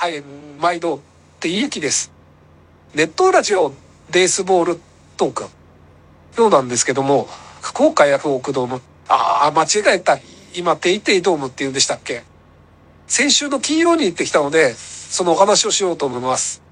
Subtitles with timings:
[0.00, 0.22] はい、
[0.60, 1.00] 毎度、っ
[1.40, 2.12] ていい駅です。
[2.94, 3.74] ネットラジオ、
[4.12, 4.80] ベースボール
[5.16, 5.46] トーク。
[6.36, 7.26] そうなんですけども、
[7.60, 8.80] 福岡ヤフオクドーム。
[9.08, 10.16] ああ、間違えた。
[10.54, 12.22] 今、テイテイドームって言うんでしたっけ
[13.08, 16.62] 先週の金曜に行ってきたので、そのお話をしようと思います。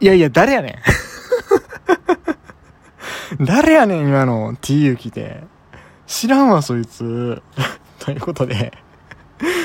[0.00, 0.82] いやいや、誰やね
[3.40, 3.40] ん。
[3.42, 5.42] 誰やねん、今の T ユキで。
[6.06, 7.42] 知らんわ、そいつ。
[8.00, 8.83] ということで。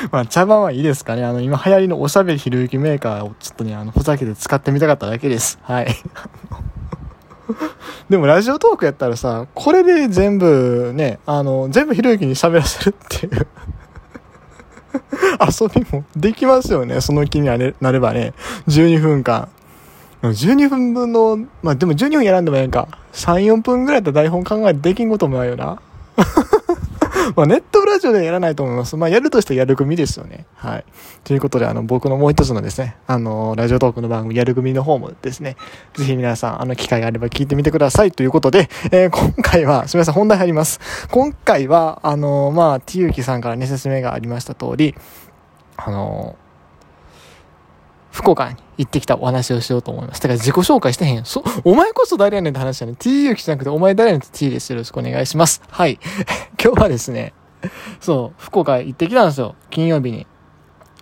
[0.12, 1.24] まあ、茶番はいいですかね。
[1.24, 5.60] あの、今流行りのおしゃべりひろゆきメーカーをちょっとね、あの、ふざけて使ってみたかっただけです。
[5.62, 5.88] はい。
[8.10, 13.48] でも、ラジオトークやったらさ、これで全部ね、あの、全部ひろゆきに喋らせるっていう。
[15.40, 17.02] 遊びもできますよね。
[17.02, 18.34] その気になればね。
[18.68, 19.50] 12分間。
[20.22, 22.88] 12分分の、まあでも12分やらんでもええんか。
[23.14, 25.80] 3、4分ぐらいだったら台本考えてできんこともないよな。
[27.36, 28.96] まあネットラジオでやらないと思います。
[28.98, 30.46] まあやるとしてやる組ですよね。
[30.56, 30.86] はい。
[31.24, 35.56] ということで、あの、僕のもう一つのですね、あの、ラジオトークの番組、やる組の方もですね、
[35.96, 40.80] ぜひ皆さん、あの、機会があれば聞いてみてくださいということで、えー今回は、すみません、本題入ります。
[41.12, 44.96] 今回は、あの、まあ、T ゆきさんからね、説明がありました通り、
[45.78, 46.36] あの、
[48.12, 50.22] 福岡に行ってきたお話をしようと思います。
[50.22, 51.26] だから自己紹介してへん。
[51.26, 52.96] そ、お前こそ誰やねんって話だね。
[52.98, 54.70] T ゆきじゃなくて、お前誰やねんって T です。
[54.70, 55.62] よろしくお願いします。
[55.70, 56.00] はい。
[56.64, 57.34] 今日はですね、
[58.00, 59.56] そう、福岡行ってきたんですよ。
[59.70, 60.26] 金曜日に。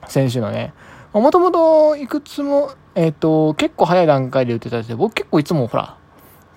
[0.08, 0.73] 先週のね。
[1.14, 5.98] もともといくつも、えっ、と、結構早い段階で言ってたんですけど、僕結構いつもほら、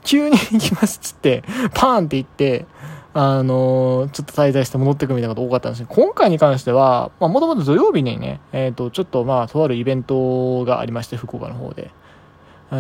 [0.02, 2.64] 急に行きますっつって、パーンって行って、
[3.12, 11.90] あのちょっと滞在して戻ってくるみたいなこと多かったんですけど、今回に関しては、まあ、もともと土曜日にね、えっ、と、ちょっとまあ、とあるイベントがありまして、福岡の方で。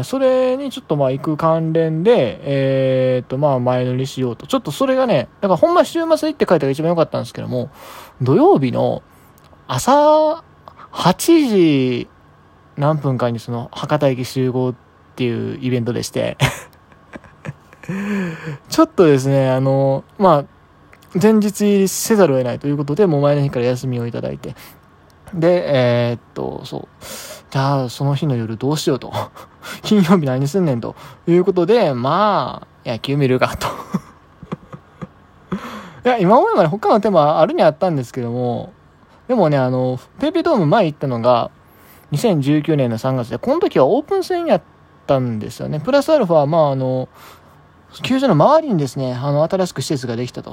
[0.04, 4.46] それにちょっとまあ行く関連で、えっ、とまあ前乗りしようと。
[4.46, 7.70] ちょっとそれがね、だからほんま週末行って書いたのが一番良かったんですけども、
[8.22, 9.02] 土曜日の
[9.66, 10.44] 朝
[10.92, 12.08] 8時
[12.76, 14.74] 何分かにその博多駅集合っ
[15.16, 16.38] ていうイベントでして、
[18.68, 20.60] ちょっとですね、あの、まあ、
[21.20, 24.54] 前日入りせざるを得ないということで、もう前の日から休みをいただいて。
[25.34, 25.64] で、
[26.10, 26.88] えーっと、そう。
[27.50, 29.12] じゃあ、その日の夜どうしようと。
[29.82, 30.94] 金曜日何すんねんと
[31.26, 33.66] いうことで、まあ、野球見るかと。
[36.04, 38.72] いや、今までまで他の手もあるにあったんですけども、
[39.28, 41.50] でもね、あの、ペイペイドーム前行ったのが、
[42.12, 44.62] 2019年の3月で、この時はオープン戦やっ
[45.06, 45.80] たんですよね。
[45.80, 47.08] プラスアルファ、まあ、あの、
[48.02, 50.52] 球場の周りにですね、あの、新しく施設ができたと。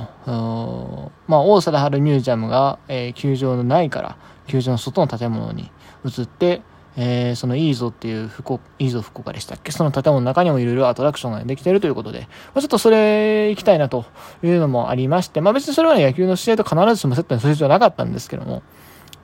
[1.27, 4.17] まあ、大貞治ミュージアムが、えー球場の内から、
[4.47, 5.71] 球場の外の建物に
[6.03, 6.61] 移って、
[6.95, 9.71] えーそのイーゾっていう福岡、イーゾ福岡でしたっけ？
[9.71, 14.05] その建物の中にもいろいろアトラクションができてるということで、まあ、ちょっとそれ行きたいなと
[14.41, 18.63] いうのもありまして、まあ別にそれはね、野球の試合と必ずしもセットにする必要はなかったんですけども、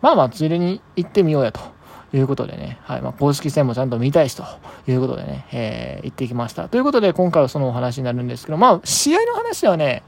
[0.01, 1.61] まあまあ、ついでに行ってみようやと。
[2.13, 4.43] いうことでね、はい、まあ、公式戦もちゃんと見たいしと
[4.87, 6.69] いうことでね、えー行ってきました。
[6.69, 10.03] ということで、今回はそのお話になるんですけど、まあ、試合の話はね、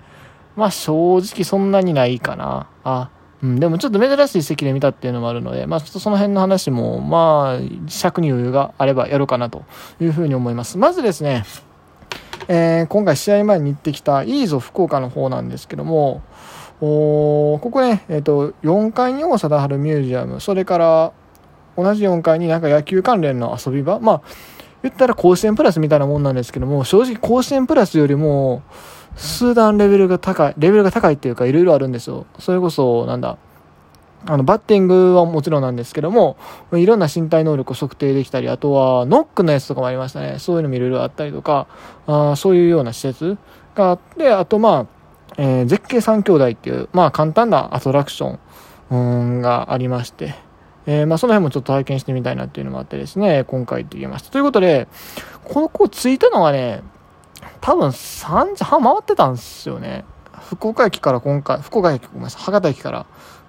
[0.56, 2.68] まあ、正直そんなにないかな。
[2.84, 3.10] あ、
[3.42, 9.64] うん、でもちょっと珍しい席で見たっていうのもあるので、まあ、ちょっとその辺の話も、まあ、尺に余裕があればやろうかなと
[10.00, 10.78] いうふうに思います。
[10.78, 11.44] まずですね、
[12.48, 16.22] えー今回試合前に行ってきたイーゾ福岡の方なんですけども、
[16.82, 21.14] おここね、えっ、と、4階に大貞治ミュージアム、それから、
[21.78, 24.22] 同じ4階になんか野球関連の遊び場、まあ、
[24.84, 28.64] 言ったら甲子園プラスみたいなもんなんですけども、正直甲子園プラスよりも、
[29.16, 32.26] 数段レベルが高い、レベルが高いっていうか、いろいろあるんですよ。
[32.40, 33.38] それこそ、なんだ、
[34.28, 36.38] あの、バッティングはもちろんなんですけども、
[36.74, 40.38] いろんな身体能力を測定できたり、あとは、ノックのやつとかもありましたね。
[40.40, 41.68] そういうのもいろいろあったりとか、
[42.08, 43.38] あそういうような施設
[43.76, 44.88] があって、あと、まあ、
[45.38, 48.38] えー絶景三兄弟っていう、まあ、簡単なアトラクショ
[48.96, 50.36] ンがありまして、
[50.88, 54.32] えーまあ、その辺もちょっと体験してみたいなっていうのもあってですね、今回行ってきました。
[54.32, 54.88] ということで、
[55.44, 56.84] この子着いたのがね、
[57.62, 60.06] 多分3時半回ってたんですよね。
[60.50, 63.06] 福岡駅から今回、福岡駅、ごめんなさい、博多駅から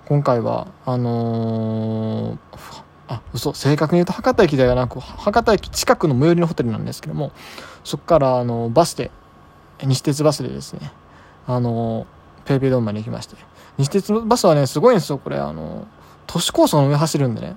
[0.06, 7.32] 今回は、あのーあ、嘘、正確に言うと博多駅ではなく、博多駅近くの最寄りのホテルなんですけども、
[7.84, 9.10] そこから、あの、バスで、
[9.82, 10.92] 西鉄バスでですね、
[11.46, 12.06] あの、
[12.44, 13.36] ペイペイドームまで行きまして。
[13.78, 15.38] 西鉄バスはね、すごいんですよ、これ。
[15.38, 15.86] あの、
[16.26, 17.56] 都市高速の上走るんでね。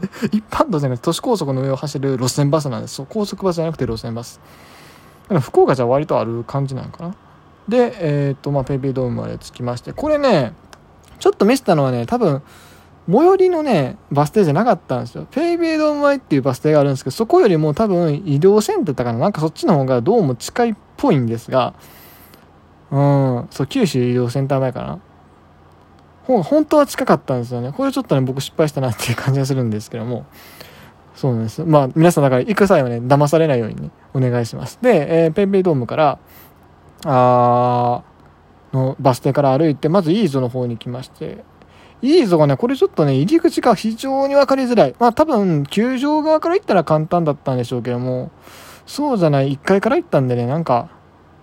[0.32, 2.94] 一般道じゃなくて都市高速の上を走る路線バスなんです。
[2.94, 4.40] そう高速バスじゃなくて路線バス。
[5.28, 7.14] だか福岡じゃ割とある感じなのかな。
[7.68, 10.52] で、えっ、と、まあ、ペイペイドームまで着きまして、これね、
[11.18, 12.42] ちょっとミスったのはね、多分、
[13.10, 15.26] 最寄りのね、バス停じゃなかったんですよ。
[15.30, 19.18] ペイペイドーム前っていうバス停があるんですけど、そこよりも多分移動線だったかな。
[19.18, 21.74] なんかそっちの方がどうも近いっぽいんですが、
[22.90, 24.98] うん、そう、九州移動センター前かな。
[26.26, 27.72] 方が本当は近かったんですよね。
[27.72, 30.26] これちょっとね、僕失敗したなっていう感じがするんですけども。
[31.14, 31.64] そうなんです。
[31.64, 34.78] まあ、皆さんだから行く際はね、騙されないようにね、お願いします。
[34.82, 36.18] で、えー、ペイペイドームから、
[37.04, 38.02] あ
[38.72, 41.44] のバス停から歩いて、まずイーゾの方に来まして、
[42.02, 44.94] イーゾがね、これちょっとね、入り口が非常に分かりづらい。
[44.98, 48.30] まあ多分、球場側から行ったら簡単だったんでしょうけども、
[48.84, 50.90] そうじゃない、1階から行ったんでね、なんか、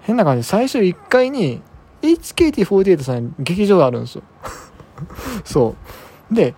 [0.02, 1.62] 変な感じ、最初1階に、
[2.04, 4.24] HKT48 さん劇場があるんですよ。
[5.44, 5.76] そ
[6.32, 6.36] う。
[6.36, 6.54] で、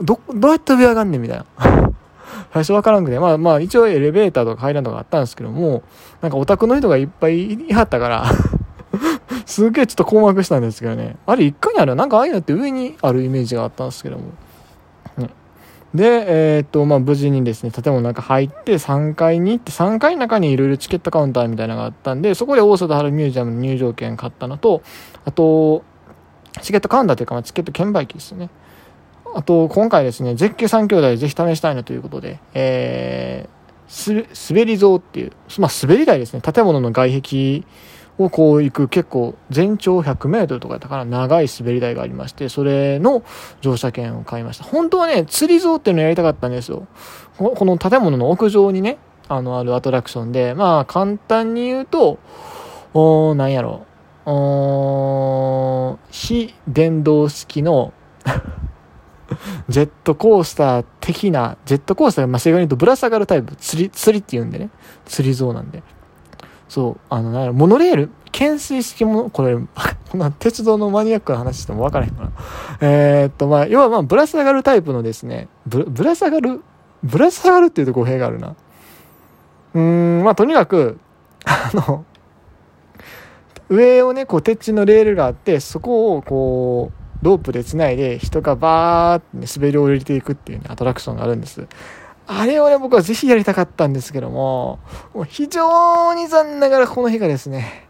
[0.00, 1.44] ど、どうやって上上がんねんみたいな。
[2.52, 5.82] 最初わからんくて、まあまあ一応エレベーターとか階段とかあったんですけども、
[6.20, 8.26] なんかオタクの人がいっぱいいはったから
[9.46, 11.16] すげえちょっと困惑したんですけどね。
[11.26, 14.24] あれ1階にあるなんかああいうのって上にあるイメージがあったんですけども。
[15.94, 24.82] で、えー、っと、まあ、無事にですね、建物の中入って3階に行って、3階の中にいろいろチケットカウンターみたいなのがあったんで、そこで大貞治ミュージアムの入場券買ったのと、
[25.24, 25.84] あと、
[26.62, 28.50] チケットカウンターというか、まあ、チケット券売機ですね。
[29.34, 37.62] あと、今回ですね、絶景3兄弟ぜひ試したいなということで、えー、滑り像っていう、まあ、滑り台ですね、建物の外壁
[38.18, 43.24] をこう行く結構全長100メートルとかだから長い滑り台がありまして、それの
[43.60, 44.64] 乗車券を買いました。
[44.64, 46.86] 本当はね、釣り像っていうのをやりたかったんですよ。
[47.36, 48.98] この建物の屋上にね、
[49.28, 52.18] あの、あるアトラクションで、まあ、簡単に言うと、
[52.92, 53.70] おー、なんやろ。
[53.70, 53.93] お
[56.10, 57.92] 非電動式の
[59.68, 64.70] ジェットコースター的な、ジェットコースターが、ま、正確に言うとぶら下がるタイプ、釣り、釣りって言うんでね。
[65.04, 65.82] 釣り像なんで。
[66.68, 69.56] そう、あの、なんやろ、モノレール、懸垂式も、これ、
[70.10, 72.30] こんな鉄道のマニアックな話しても分からへんかな。
[72.80, 76.62] えー、っと、まあ、要はまあ、ぶら下がるタイプのですね、ぶ、ぶら下がる、
[77.02, 78.54] ぶら下がるっていうと語弊があるな。
[79.74, 79.80] うー
[80.20, 80.98] ん、まあ、とにかく、
[81.44, 82.04] あの、
[83.68, 91.66] 上をね、こう、鉄地のレールがあって、そこを、こう、ロープで繋いで人がバーって、ね、滑り降りていくっていう、ね、アトラクションがあるんです。
[92.26, 94.78] あれをね、僕はぜひやりたかったんですけども、
[95.14, 97.88] もう非常に残念ながらこの日がですね、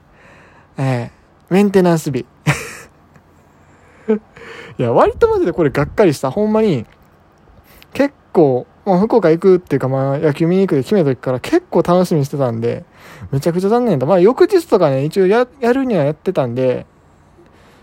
[0.76, 2.26] えー、メンテナンス日。
[4.78, 6.30] いや、割とマジでこれがっかりした。
[6.30, 6.86] ほんまに、
[7.92, 12.84] 結構、もう福岡行くっていうか、まあ、野球見に行くで決めた時から結構楽しみにしてたんで、
[13.30, 14.06] めちゃくちゃ残念だ。
[14.06, 16.86] まあ、翌日とかね、一応や、やるにはやってたんで、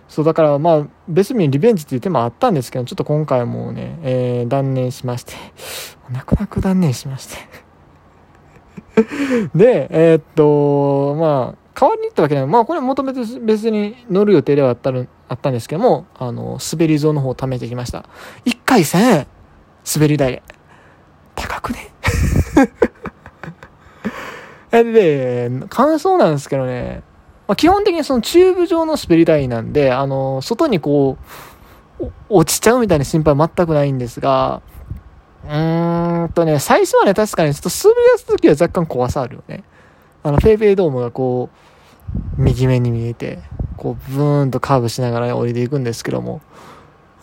[0.07, 5.33] そう、だからまあ、別にリベンジっていう手もあったんですけど、ちょっと今回もね、えー、断念しまして、
[6.11, 7.37] 泣く泣く断念しまして
[9.55, 14.91] で、えー、っと、まあ、代わりに行ってわけではまあ、これもともと別に乗る予定ではあった
[15.29, 18.05] あったんですけども、あの、滑り像の方を貯めてきました。
[18.45, 19.27] 1回1000円
[19.95, 20.43] 滑り台。
[21.41, 21.91] 高くね？
[24.71, 27.03] で、感想なんですけどね、
[27.47, 31.17] まあ、基本的にそのチューブ状の滑り台なんで、あの、外にこ
[31.99, 34.61] う、落ちちゃうみたいな心配全くないんですが、
[35.45, 39.63] うーんとね、最初はね、確かにちょっと滑り出すときは若干怖さあるよね。
[40.23, 41.49] あの、ペイペイドームがこ
[42.37, 43.39] う、右目に見えて、
[43.75, 46.41] こう、ブーンとカーブしながら降りていくんですけども、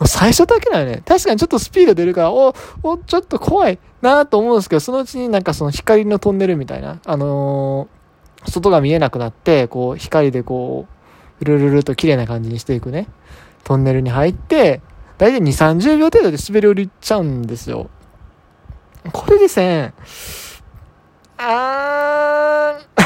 [0.05, 1.03] 最初だけだよね。
[1.05, 2.53] 確かにちょっとスピード出るから、お、
[2.83, 7.99] お、ちょっと怖いなと思うんですけど、そのうちになんかその光のトンネルみたいな、あのー
[8.47, 10.87] 外が見えなくなって、こう、光でこ
[11.41, 13.07] う、ルルルと綺麗な感じにしていくね、
[13.63, 14.81] トンネルに入って、
[15.17, 17.89] だいたい2、30秒程度で滑り降りちゃうんですよ。
[19.11, 19.93] これですね、
[21.37, 23.01] あー、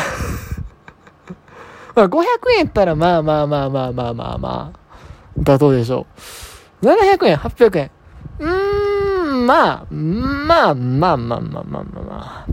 [1.96, 2.24] まあ500
[2.54, 6.06] 円やったらまあまあまあまあまあまあまあ、妥当でしょう。
[6.84, 7.92] 700円、800円。
[8.40, 12.46] うーん、まあ、まあまあまあまあまあまあまあ。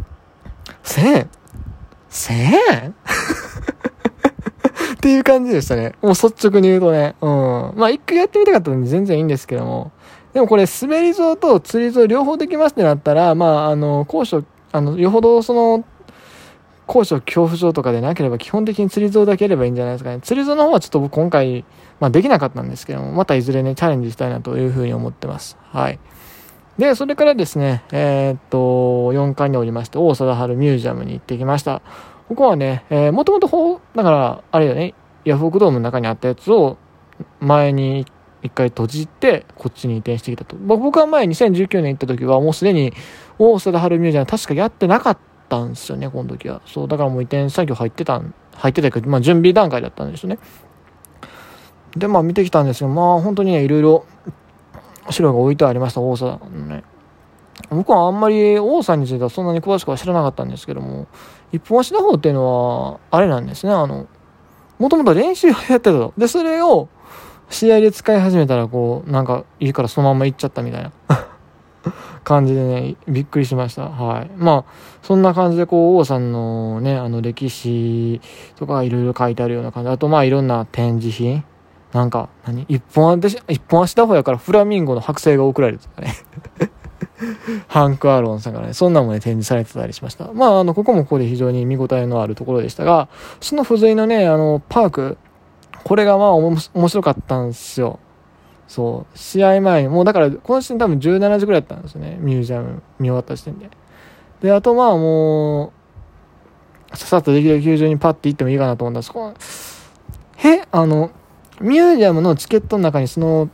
[0.84, 1.30] 1000円
[2.10, 2.34] 1000
[2.72, 2.94] 円？
[4.94, 5.94] っていう感じでしたね。
[6.02, 7.14] もう率直に言うとね。
[7.20, 7.72] うん。
[7.76, 9.92] まあ一回やってみたかったんで全然いいんですけども。
[10.32, 15.84] でもこれ滑り像と釣り像両方できますってなったら、まああの、高所、あの、よほどその、
[16.86, 20.20] 高所恐怖症とかでなければ基本的に釣り像だけやればいいんじゃないですかね。
[20.22, 21.64] 釣り像の方はちょっと僕今回、
[22.00, 25.56] まあできなかったんですけども、またいずれね、チャレンジしたいなというふうに思ってます。
[25.70, 25.98] はい。
[26.78, 28.58] で、それからですね、えー、っと、
[29.12, 31.82] 4階におりまして、王貞治ミュージアムに行ってきました。
[32.28, 36.78] ここはね、えー、もともと、だから、あれよね、ヤフオクドームの中にあったやつを、
[37.38, 38.06] 前に
[38.42, 40.56] 一回閉じて、こっちに移転してきたと。
[40.56, 42.94] 僕は前2019年行った時は、もうすでに、
[43.38, 46.62] 大貞治ミュージアム確かやってなかったんですよね、この時は。
[46.64, 50.38] そう、だからもう移転作業入ってたん、入ってたけど、まあ準備段階だったんですよね。
[51.96, 54.04] で、まあ見てきたんですけど、まあ本当にね、いろいろ、
[55.10, 56.84] 資料が置いてありました、王さんね。
[57.68, 61.06] 僕はあんまり王さんについてはそんなに詳しくは知らなかったんですけども、
[61.52, 64.06] 一本足打法っていうのは、あれなんですね、あの、
[64.78, 66.14] もともと練習をやってたと。
[66.16, 66.88] で、それを、
[67.50, 70.92] 試合で使い始めたらこう、なんかいいからそのまま行っちゃったみたいな
[72.22, 73.88] 感じでね、びっくりしました。
[73.88, 74.30] はい。
[74.36, 78.20] まあ、そんな感じでこう、王さんのね、あの歴史
[78.56, 79.90] とかいろいろ書いてあるような感じ。
[79.90, 81.44] あとまあいろんな展示品。
[81.92, 82.64] なんか、何？
[82.68, 86.14] 一本足、一本足打法やからフラミンゴの剥製が送られてたね
[87.68, 90.32] ハンク・アロンさんからね、そんなもんね、展示されてたりしました。
[90.32, 93.08] まあ、あの、ここもここで非常に見応えのあるところでしたが、
[93.40, 95.18] その付随のね、あの、パーク、
[95.84, 97.98] これがまあ、面白かったんですよ。
[98.68, 99.18] そう。
[99.18, 102.16] 試合前に、もうだから、この時点多分17時くらいだったんですよね。
[102.20, 103.68] ミュージアム見終わった時点で。
[104.42, 105.72] で、あとまあも
[106.92, 109.34] う、ささっとできる球場にパッて行ってもいいかなと思ったら、そこ
[110.36, 111.10] へ、あの、
[111.60, 113.50] ミュージアムのチケットの中にその、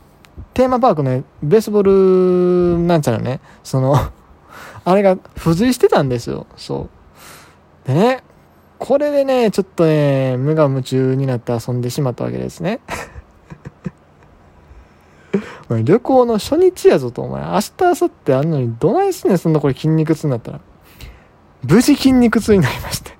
[0.53, 3.95] テーマパークのベースボールなんちゃらね、その
[4.85, 6.47] あれが付随してたんですよ。
[6.55, 6.89] そ
[7.85, 7.87] う。
[7.87, 8.23] でね、
[8.79, 12.79] これでね、ちょっとね、無我夢中になって遊んでしまったわけですね。
[15.69, 17.43] 旅行の初日やぞと、お前。
[17.43, 20.61] 明日、明後日あんのに、どないすんねん、そんなこれ筋肉痛になったら。
[21.63, 23.17] 無事筋肉痛になりまして。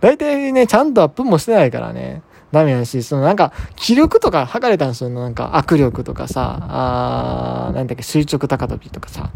[0.00, 2.22] 大体ね、ちゃんとアップもしてないからね。
[2.52, 5.10] ダメやし、そのなんか、気力とか測れたんですよ。
[5.10, 9.30] なんか、握力とかさ、あー、なんだっけ、垂直高跳びとかさ、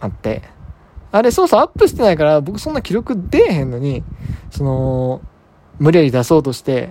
[0.00, 0.42] あって。
[1.10, 4.02] あれ、そうそう、アップしてないから、僕そんな記録出えへんのに、
[4.50, 5.20] その、
[5.78, 6.90] 無理やり出そうとして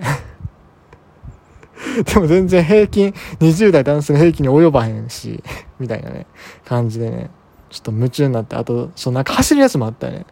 [2.14, 5.44] でも全然平均、20代男性の平均に及ばへんし、
[5.80, 6.26] みたいなね、
[6.66, 7.30] 感じでね、
[7.70, 10.26] ちょっと夢中になって、あと、そうなんか走るやつもあったよね。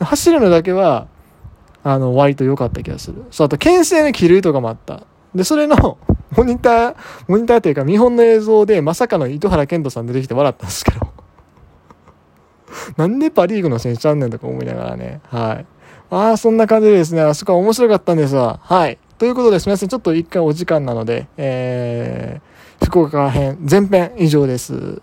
[0.00, 1.06] 走るのだけは、
[1.84, 3.24] あの、割と良かった気がする。
[3.30, 5.02] そう、あと、牽制の気類とかもあった。
[5.34, 5.98] で、それの、
[6.36, 6.94] モニター、
[7.28, 11.06] モニターというか見本の映像で、まさかの糸原健人さん出てきて笑ったんですけど。
[12.96, 15.20] なんでパリーグの選手ちゃうねんとか思いながらね。
[15.28, 15.66] はい。
[16.10, 18.60] ああ、そんな感じでですね、あそこは面白かったんですわ。
[18.62, 18.98] はい。
[19.18, 19.88] ということですみません。
[19.88, 25.02] ちょっと一回お時間なので、えー、福岡編、前編以上です。